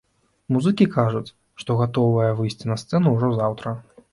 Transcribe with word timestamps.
Музыкі 0.55 0.87
кажуць, 0.95 1.33
што 1.63 1.75
гатовыя 1.81 2.33
выйсці 2.41 2.65
на 2.73 2.79
сцэну 2.85 3.07
ўжо 3.19 3.31
заўтра. 3.43 3.79